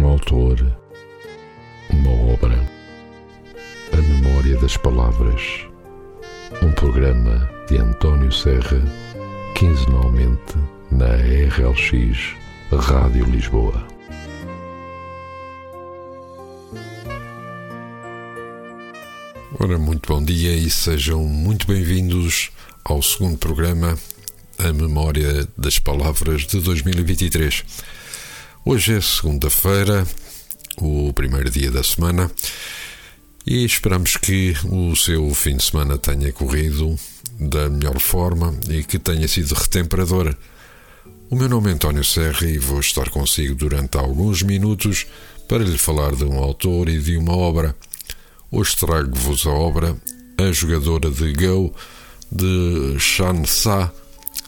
[0.00, 0.58] um autor,
[1.90, 2.58] uma obra,
[3.92, 5.42] a memória das palavras.
[6.62, 8.82] Um programa de António Serra,
[9.54, 10.54] quinzenalmente
[10.90, 12.34] na RLX
[12.72, 13.86] Rádio Lisboa.
[19.58, 22.50] Ora, muito bom dia e sejam muito bem-vindos
[22.82, 23.98] ao segundo programa,
[24.58, 27.64] A Memória das Palavras de 2023.
[28.62, 30.06] Hoje é segunda-feira,
[30.76, 32.30] o primeiro dia da semana,
[33.46, 36.94] e esperamos que o seu fim de semana tenha corrido
[37.38, 40.36] da melhor forma e que tenha sido retemperador.
[41.30, 45.06] O meu nome é António Serra e vou estar consigo durante alguns minutos
[45.48, 47.74] para lhe falar de um autor e de uma obra.
[48.50, 49.96] Hoje trago-vos a obra
[50.36, 51.74] A Jogadora de Go,
[52.30, 53.90] de Shan Sa,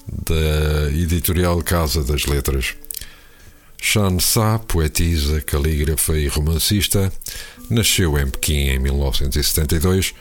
[0.06, 2.74] da editorial Casa das Letras.
[3.84, 7.12] Shan Sa, poetisa, calígrafa e romancista,
[7.68, 10.14] nasceu em Pequim em 1972,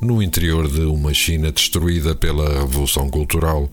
[0.00, 3.68] no interior de uma China destruída pela Revolução Cultural.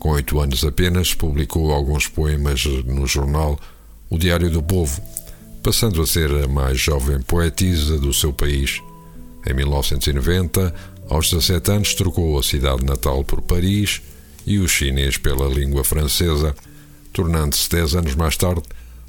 [0.00, 3.58] Com oito anos apenas, publicou alguns poemas no jornal
[4.10, 5.00] O Diário do Povo,
[5.62, 8.82] passando a ser a mais jovem poetisa do seu país.
[9.46, 10.74] Em 1990,
[11.08, 14.02] aos 17 anos, trocou a cidade natal por Paris
[14.44, 16.54] e o chinês pela língua francesa,
[17.12, 18.62] tornando-se dez anos mais tarde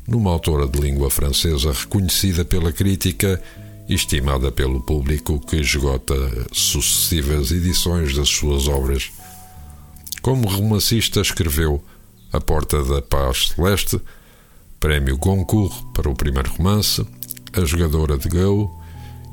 [0.07, 3.41] numa autora de língua francesa reconhecida pela crítica
[3.87, 6.15] e estimada pelo público que esgota
[6.51, 9.11] sucessivas edições das suas obras.
[10.21, 11.83] Como romancista, escreveu
[12.31, 13.99] A Porta da Paz Celeste,
[14.79, 17.05] Prémio Goncourt para o primeiro romance,
[17.53, 18.71] A Jogadora de Go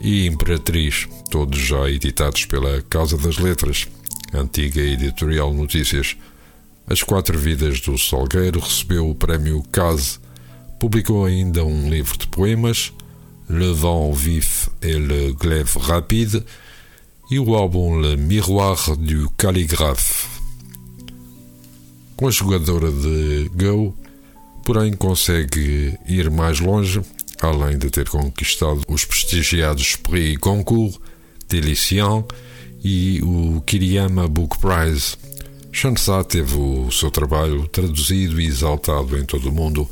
[0.00, 3.88] e Imperatriz, todos já editados pela Casa das Letras,
[4.32, 6.16] antiga editorial Notícias.
[6.90, 10.18] As Quatro Vidas do Salgueiro recebeu o Prémio Case
[10.78, 12.92] Publicou ainda um livro de poemas,
[13.50, 16.44] Le Vent Vif et le Glaive Rapide,
[17.28, 20.28] e o álbum Le Miroir du Calligraphe.
[22.14, 23.92] Com a jogadora de Go,
[24.64, 27.02] porém consegue ir mais longe,
[27.40, 31.00] além de ter conquistado os prestigiados Prix Goncourt,
[31.48, 32.24] Deliciant
[32.84, 35.16] e o Kiriyama Book Prize.
[35.78, 39.88] Shansa teve o seu trabalho traduzido e exaltado em todo o mundo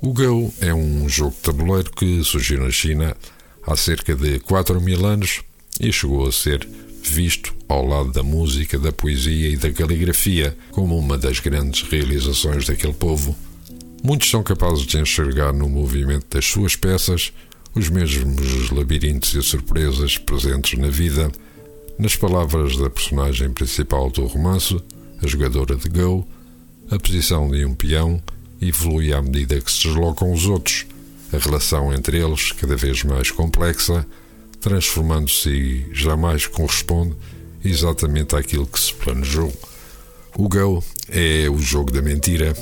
[0.00, 3.14] o Go é um jogo de tabuleiro que surgiu na China
[3.66, 5.42] há cerca de 4 mil anos
[5.78, 6.66] e chegou a ser
[7.02, 12.64] visto ao lado da música, da poesia e da caligrafia como uma das grandes realizações
[12.64, 13.36] daquele povo.
[14.02, 17.34] Muitos são capazes de enxergar no movimento das suas peças
[17.74, 21.30] os mesmos labirintos e surpresas presentes na vida.
[21.98, 24.80] Nas palavras da personagem principal do romance,
[25.22, 26.26] a jogadora de Go,
[26.90, 28.22] a posição de um peão
[28.60, 30.86] evolui à medida que se deslocam os outros,
[31.32, 34.06] a relação entre eles cada vez mais complexa,
[34.60, 37.14] transformando-se e jamais corresponde
[37.64, 39.52] exatamente àquilo que se planejou.
[40.36, 42.54] O Go é o jogo da mentira.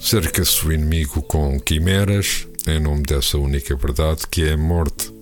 [0.00, 5.12] Cerca-se o inimigo com quimeras em nome dessa única verdade que é a morte.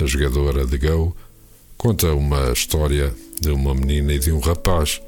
[0.00, 1.16] A jogadora de Go
[1.76, 5.00] conta uma história de uma menina e de um rapaz.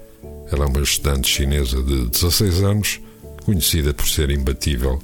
[0.51, 3.01] Ela é uma estudante chinesa de 16 anos
[3.45, 5.01] conhecida por ser imbatível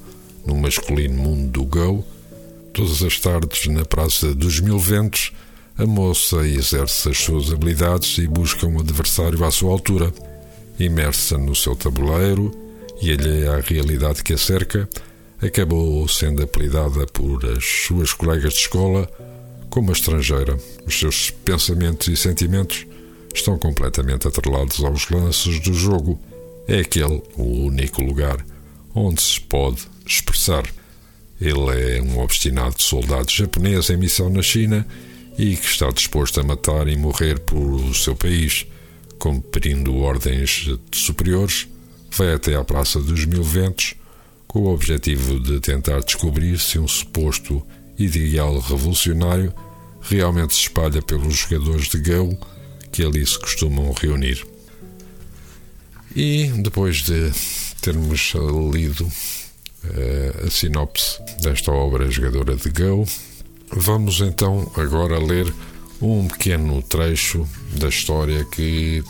[0.46, 2.04] no masculino mundo do Go,
[2.72, 5.32] todas as tardes na Praça dos Mil Ventos,
[5.76, 10.12] a moça exerce as suas habilidades e busca um adversário à sua altura.
[10.78, 12.52] Imersa no seu tabuleiro
[13.00, 14.88] e alheia à realidade que a cerca,
[15.40, 19.08] acabou sendo apelidada por as suas colegas de escola
[19.68, 20.56] como a estrangeira.
[20.86, 22.86] Os seus pensamentos e sentimentos
[23.38, 26.20] estão completamente atrelados aos lances do jogo
[26.66, 28.44] é aquele o único lugar
[28.94, 30.64] onde se pode expressar.
[31.40, 34.86] Ele é um obstinado soldado japonês em missão na China
[35.36, 38.66] e que está disposto a matar e morrer por seu país,
[39.18, 41.66] cumprindo ordens superiores,
[42.10, 43.94] vai até à Praça dos Mil Ventos
[44.46, 47.62] com o objetivo de tentar descobrir se um suposto
[47.98, 49.52] ideal revolucionário
[50.00, 52.38] realmente se espalha pelos jogadores de Go
[52.94, 54.46] que ali se costumam reunir.
[56.14, 57.32] E depois de
[57.80, 58.34] termos
[58.72, 63.04] lido uh, a sinopse desta obra jogadora de Go,
[63.72, 65.52] vamos então agora ler
[66.00, 69.02] um pequeno trecho da história que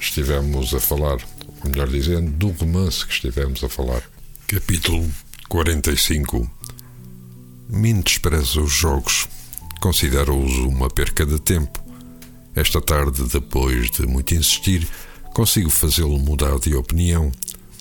[0.00, 1.18] estivemos a falar,
[1.62, 4.02] ou melhor dizendo, do romance que estivemos a falar.
[4.46, 5.06] Capítulo
[5.50, 6.50] 45
[7.68, 9.28] Min despreza os jogos,
[9.78, 11.85] considera-os uma perca de tempo.
[12.56, 14.88] Esta tarde, depois de muito insistir,
[15.36, 17.30] Consigo fazê-lo mudar de opinião.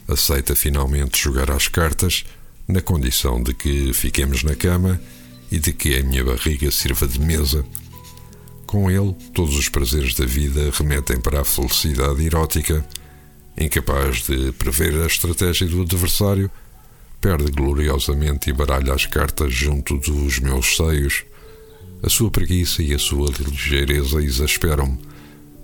[0.09, 2.25] Aceita finalmente jogar às cartas,
[2.67, 4.99] na condição de que fiquemos na cama
[5.49, 7.65] e de que a minha barriga sirva de mesa.
[8.65, 12.85] Com ele, todos os prazeres da vida remetem para a felicidade erótica.
[13.57, 16.51] Incapaz de prever a estratégia do adversário,
[17.21, 21.23] perde gloriosamente e baralha as cartas junto dos meus seios.
[22.05, 24.99] A sua preguiça e a sua ligeireza exasperam-me.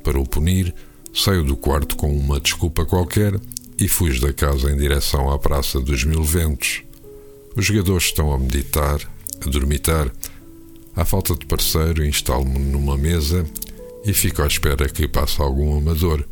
[0.04, 0.74] Para o punir,
[1.14, 3.40] saio do quarto com uma desculpa qualquer
[3.78, 6.82] e fujo da casa em direção à Praça dos Mil Ventos.
[7.56, 9.00] Os jogadores estão a meditar,
[9.46, 10.12] a dormitar.
[10.96, 13.46] À falta de parceiro, instalo-me numa mesa
[14.04, 16.28] e fico à espera que passe algum amador.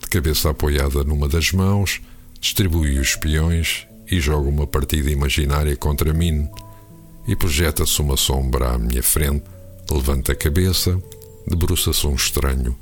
[0.00, 2.02] De cabeça apoiada numa das mãos,
[2.38, 6.46] distribui os peões e joga uma partida imaginária contra mim.
[7.30, 9.44] E projeta-se uma sombra à minha frente.
[9.88, 11.00] Levanta a cabeça,
[11.46, 12.76] debruça-se um estranho,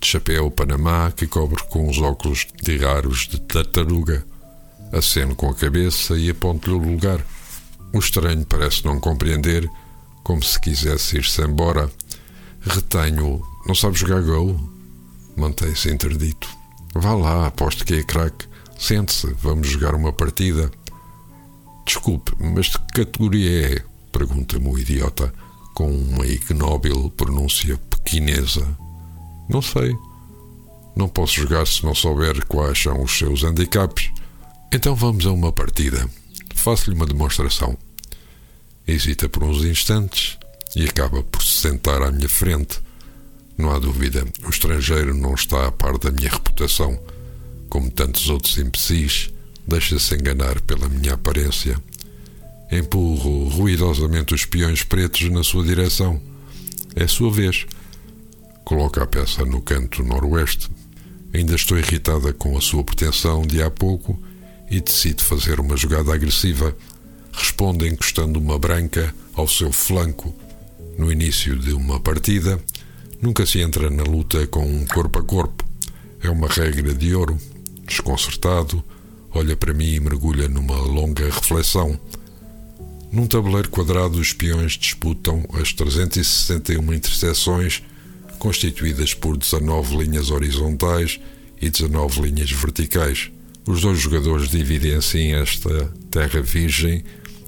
[0.00, 4.26] de chapéu panamá que cobre com os óculos de raros de tartaruga.
[4.90, 7.24] Aceno com a cabeça e aponto-lhe o lugar.
[7.92, 9.70] O estranho parece não compreender,
[10.24, 11.88] como se quisesse ir-se embora.
[12.62, 13.46] Retenho-o.
[13.64, 14.58] Não sabe jogar Go?
[15.36, 16.48] Mantém-se interdito.
[16.96, 18.48] Vá lá, aposto que é craque.
[18.76, 20.68] Sente-se, vamos jogar uma partida.
[21.86, 23.84] Desculpe, mas de que categoria é?
[24.10, 25.32] Pergunta-me o idiota,
[25.74, 28.66] com uma ignóbil pronúncia pequinesa.
[29.48, 29.94] Não sei.
[30.96, 34.10] Não posso jogar se não souber quais são os seus handicaps.
[34.72, 36.08] Então vamos a uma partida.
[36.54, 37.76] Faço-lhe uma demonstração.
[38.86, 40.38] Hesita por uns instantes
[40.76, 42.80] e acaba por se sentar à minha frente.
[43.58, 46.98] Não há dúvida, o estrangeiro não está a par da minha reputação.
[47.68, 49.33] Como tantos outros imbecis,
[49.66, 51.76] deixa-se enganar pela minha aparência.
[52.70, 56.20] Empurro ruidosamente os peões pretos na sua direção.
[56.94, 57.66] É sua vez.
[58.64, 60.70] Coloca a peça no canto noroeste.
[61.32, 64.20] Ainda estou irritada com a sua pretensão de há pouco
[64.70, 66.76] e decide fazer uma jogada agressiva.
[67.32, 70.34] Responde encostando uma branca ao seu flanco.
[70.96, 72.60] No início de uma partida,
[73.20, 75.64] nunca se entra na luta com um corpo a corpo.
[76.22, 77.36] É uma regra de ouro.
[77.86, 78.82] Desconcertado,
[79.34, 81.98] olha para mim e mergulha numa longa reflexão.
[83.12, 87.82] Num tabuleiro quadrado, os peões disputam as 361 interseções,
[88.38, 91.20] constituídas por 19 linhas horizontais
[91.60, 93.30] e 19 linhas verticais.
[93.66, 97.04] Os dois jogadores dividem assim esta terra virgem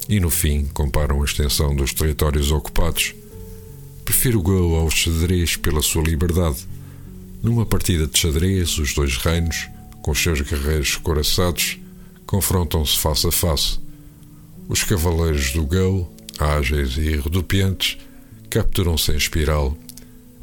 [0.09, 3.15] e, no fim, comparam a extensão dos territórios ocupados.
[4.05, 6.59] Prefiro o Go ao xadrez pela sua liberdade.
[7.43, 9.69] Numa partida de xadrez, os dois reinos,
[10.06, 11.81] com os seus guerreiros coraçados,
[12.26, 13.81] confrontam-se face a face.
[14.69, 16.08] Os cavaleiros do Go,
[16.38, 17.99] ágeis e redupiantes,
[18.49, 19.76] capturam-se em espiral.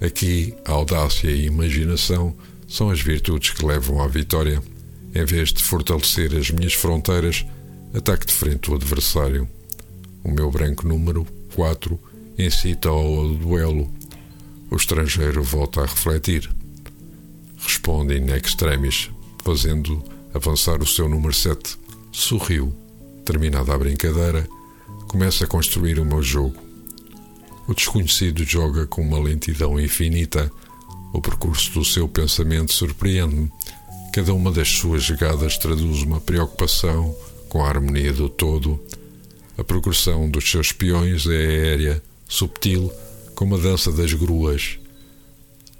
[0.01, 2.35] Aqui, a audácia e a imaginação
[2.67, 4.61] são as virtudes que levam à vitória.
[5.15, 7.45] Em vez de fortalecer as minhas fronteiras,
[7.93, 9.47] ataque de frente o adversário.
[10.25, 11.25] O meu branco número
[11.55, 11.97] 4
[12.37, 13.89] incita ao duelo.
[14.69, 16.49] O estrangeiro volta a refletir.
[17.57, 19.09] Responde in extremis,
[19.43, 20.01] fazendo
[20.33, 21.77] avançar o seu número 7.
[22.11, 22.73] Sorriu.
[23.25, 24.47] Terminada a brincadeira,
[25.07, 26.55] começa a construir o meu jogo.
[27.67, 30.51] O desconhecido joga com uma lentidão infinita.
[31.13, 33.51] O percurso do seu pensamento surpreende-me.
[34.13, 37.15] Cada uma das suas jogadas traduz uma preocupação
[37.47, 38.79] com a harmonia do todo.
[39.57, 42.91] A progressão dos seus peões é aérea, subtil,
[43.35, 44.77] como a dança das gruas.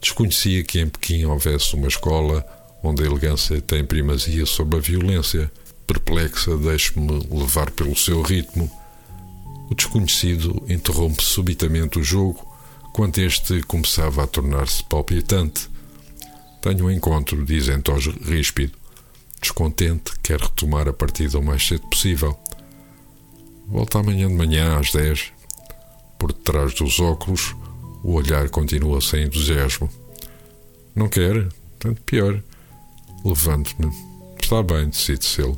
[0.01, 2.45] Desconhecia que em Pequim houvesse uma escola
[2.83, 5.49] onde a elegância tem primazia sobre a violência.
[5.87, 8.69] Perplexa, deixo-me levar pelo seu ritmo.
[9.69, 12.45] O desconhecido interrompe subitamente o jogo
[12.93, 15.69] quando este começava a tornar-se palpitante.
[16.61, 18.73] Tenho um encontro, diz tos ríspido.
[19.41, 22.37] Descontente, quer retomar a partida o mais cedo possível.
[23.67, 25.31] Volta amanhã de manhã às 10.
[26.19, 27.55] Por detrás dos óculos,
[28.03, 29.89] o olhar continua sem entusiasmo.
[30.95, 31.49] Não quer?
[31.79, 32.41] Tanto pior.
[33.23, 33.91] Levanto-me.
[34.41, 35.57] Está bem, decide ele.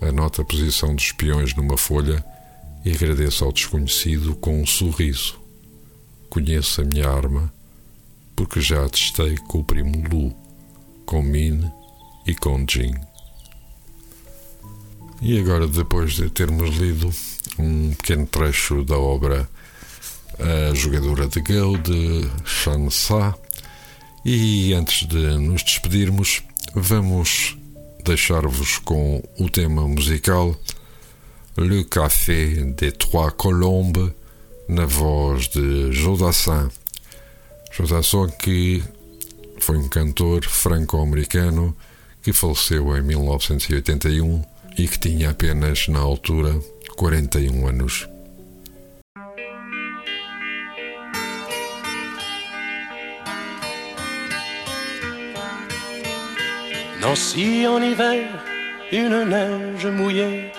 [0.00, 2.24] Anota a posição dos peões numa folha
[2.84, 5.38] e agradeço ao desconhecido com um sorriso.
[6.30, 7.52] Conheço a minha arma
[8.36, 10.32] porque já testei com o primo Lu,
[11.04, 11.68] com Min
[12.24, 12.94] e com Jin.
[15.20, 17.12] E agora, depois de termos lido
[17.58, 19.50] um pequeno trecho da obra
[20.38, 23.36] A Jogadora de Go de Shan Sa,
[24.24, 26.44] e antes de nos despedirmos,
[26.74, 27.56] vamos
[28.04, 30.56] deixar-vos com o tema musical
[31.56, 34.12] Le Café des Trois Colombes,
[34.68, 36.68] na voz de Jodassin.
[37.72, 38.82] Jodassin que
[39.58, 41.76] foi um cantor franco-americano
[42.22, 44.44] que faleceu em 1981
[44.78, 46.60] e que tinha apenas, na altura,
[46.96, 48.08] 41 anos.
[57.00, 58.26] Nancy en hiver,
[58.90, 60.50] une neige mouillée,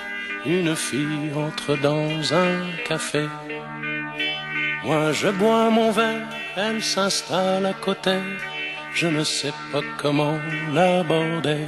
[0.46, 3.28] une fille entre dans un café.
[4.86, 8.20] Moi je bois mon verre, elle s'installe à côté,
[8.94, 10.40] je ne sais pas comment
[10.74, 11.68] l'aborder.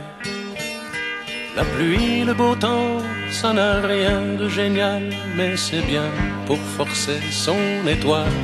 [1.58, 3.00] La pluie, le beau temps,
[3.30, 5.04] ça n'a rien de génial,
[5.36, 6.10] mais c'est bien
[6.46, 8.40] pour forcer son étoile.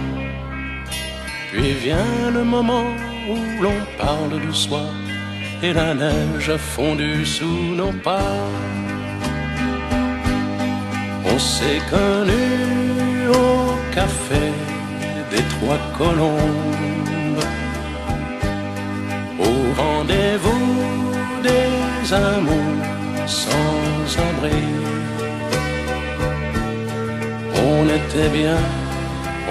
[1.53, 2.89] Puis vient le moment
[3.29, 4.91] où l'on parle du soir
[5.63, 8.37] et la neige a fondu sous nos pas.
[11.25, 14.43] On s'est connus au café
[15.31, 17.45] des Trois Colombes,
[19.39, 20.67] au rendez-vous
[21.43, 22.85] des amours
[23.25, 24.63] sans abri.
[27.69, 28.59] On était bien,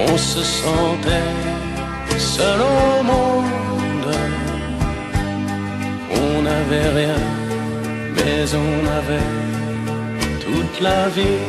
[0.09, 1.33] on se sentait
[2.19, 3.66] seul au monde
[6.57, 7.21] n'avait rien,
[8.17, 9.33] mais on avait
[10.45, 11.45] toute la vie.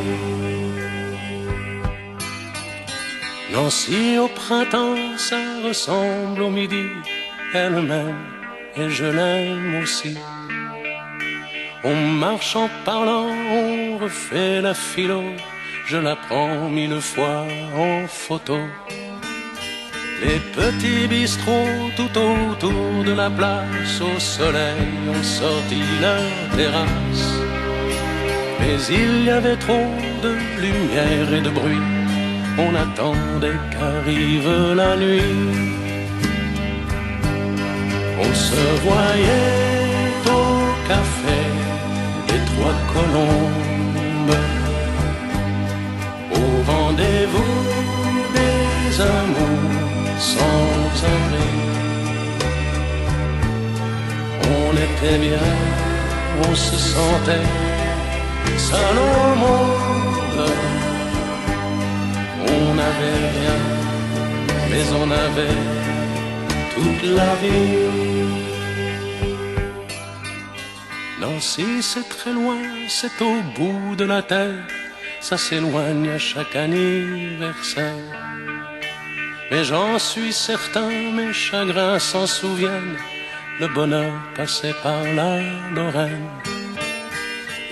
[3.52, 6.86] Nancy au printemps, ça ressemble au midi,
[7.54, 8.24] elle m'aime
[8.76, 10.14] et je l'aime aussi.
[11.84, 15.22] On marche en parlant, on refait la philo,
[15.86, 18.58] je la prends mille fois en photo.
[20.20, 27.38] Les petits bistrots tout autour de la place au soleil ont sorti leur terrasse.
[28.58, 29.88] Mais il y avait trop
[30.22, 31.86] de lumière et de bruit.
[32.58, 35.36] On attendait qu'arrive la nuit.
[38.20, 39.68] On se voyait
[40.26, 41.17] au café
[56.48, 57.46] on se sentait
[58.56, 60.50] seul au monde.
[62.54, 63.58] On n'avait rien,
[64.70, 65.58] mais on avait
[66.74, 68.48] toute la vie.
[71.20, 74.64] Nancy, c'est très loin, c'est au bout de la terre,
[75.20, 77.94] ça s'éloigne à chaque anniversaire.
[79.50, 82.98] Mais j'en suis certain, mes chagrins s'en souviennent.
[83.60, 85.40] Le bonheur passait par la
[85.74, 86.28] Lorraine.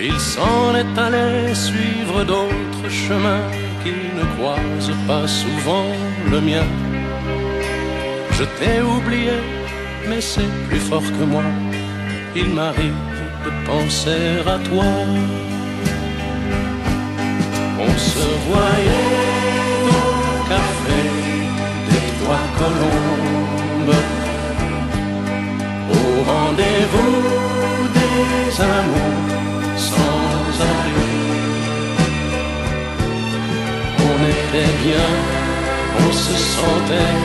[0.00, 3.46] Il s'en est allé suivre d'autres chemins
[3.84, 5.86] qui ne croisent pas souvent
[6.32, 6.66] le mien.
[8.32, 9.38] Je t'ai oublié,
[10.08, 11.44] mais c'est plus fort que moi.
[12.34, 13.02] Il m'arrive
[13.44, 14.90] de penser à toi.
[17.78, 19.22] On se voyait
[19.88, 21.26] au café
[22.26, 23.15] trois colombes
[26.46, 27.16] rendez-vous
[27.96, 29.30] des amours
[29.76, 31.14] sans abri.
[34.08, 35.08] On était bien,
[36.04, 37.16] on se sentait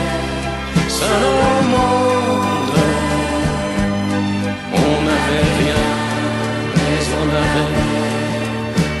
[0.98, 2.78] seul au monde.
[4.84, 5.82] On n'avait rien,
[6.76, 7.72] mais on avait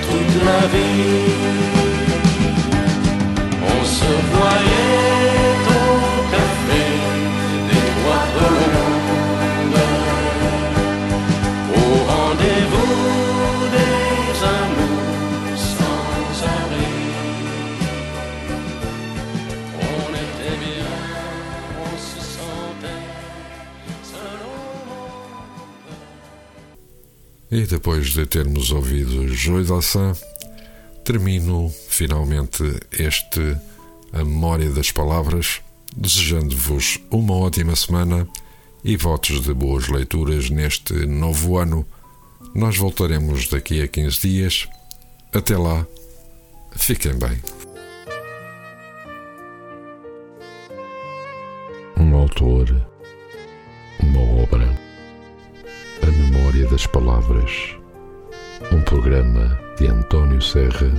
[0.06, 1.71] toute la vie.
[27.52, 30.14] E depois de termos ouvido Joy Dassin,
[31.04, 33.58] termino finalmente este
[34.10, 35.60] A Memória das Palavras,
[35.94, 38.26] desejando-vos uma ótima semana
[38.82, 41.86] e votos de boas leituras neste novo ano.
[42.54, 44.66] Nós voltaremos daqui a 15 dias.
[45.30, 45.86] Até lá,
[46.74, 47.38] fiquem bem.
[51.98, 52.91] Um autor,
[56.86, 57.76] Palavras.
[58.72, 60.90] Um programa de António Serra,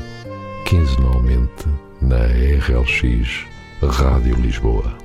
[0.66, 1.68] quinzenalmente
[2.02, 3.46] na RLX
[3.82, 5.03] Rádio Lisboa.